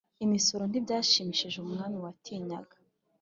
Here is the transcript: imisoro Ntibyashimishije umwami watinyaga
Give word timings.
imisoro 0.25 0.63
Ntibyashimishije 0.67 1.57
umwami 1.59 1.97
watinyaga 2.05 2.75